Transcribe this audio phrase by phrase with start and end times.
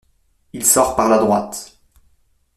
[0.53, 1.77] Il sort par la droite.